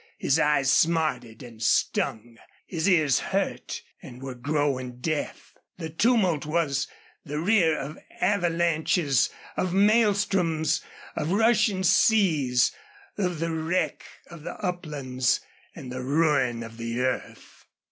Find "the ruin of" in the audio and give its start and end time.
15.91-16.77